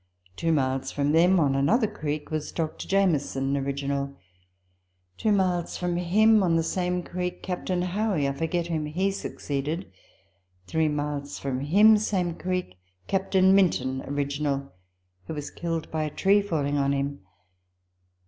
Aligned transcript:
Two 0.35 0.51
miles 0.51 0.91
from 0.91 1.11
them, 1.11 1.39
on 1.39 1.53
another 1.53 1.85
creek, 1.85 2.31
was 2.31 2.51
Dr. 2.51 2.87
Jamieson 2.87 3.55
(original); 3.55 4.17
two 5.15 5.31
miles 5.31 5.77
from 5.77 5.95
him, 5.95 6.41
on 6.41 6.55
the 6.55 6.63
same 6.63 7.03
creek, 7.03 7.43
Captain 7.43 7.83
Howey 7.83 8.27
(I 8.27 8.31
forget 8.33 8.65
whom 8.65 8.87
he 8.87 9.11
succeeded); 9.11 9.91
three 10.65 10.87
miles 10.89 11.37
from 11.37 11.59
him, 11.59 11.99
same 11.99 12.33
creek, 12.33 12.79
Captain 13.05 13.53
Minton 13.53 14.01
(original), 14.07 14.73
who 15.27 15.35
was 15.35 15.51
killed 15.51 15.91
by 15.91 16.01
a 16.05 16.09
tree 16.09 16.41
falling 16.41 16.79
on 16.79 16.93
him. 16.93 17.19